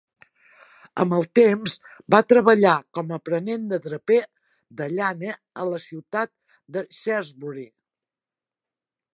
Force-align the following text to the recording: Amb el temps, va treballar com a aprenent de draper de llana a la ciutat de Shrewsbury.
Amb 1.03 1.11
el 1.17 1.25
temps, 1.39 1.75
va 2.15 2.21
treballar 2.33 2.71
com 2.99 3.13
a 3.13 3.19
aprenent 3.21 3.67
de 3.73 3.79
draper 3.85 4.19
de 4.81 4.89
llana 4.97 5.37
a 5.65 5.69
la 5.75 5.81
ciutat 5.91 6.35
de 6.79 6.87
Shrewsbury. 7.01 7.69